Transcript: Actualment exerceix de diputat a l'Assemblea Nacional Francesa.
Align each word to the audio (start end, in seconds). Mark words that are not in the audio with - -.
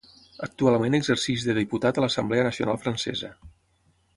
Actualment 0.45 0.97
exerceix 0.99 1.45
de 1.49 1.55
diputat 1.59 1.99
a 2.01 2.05
l'Assemblea 2.05 2.47
Nacional 2.49 2.81
Francesa. 2.87 3.31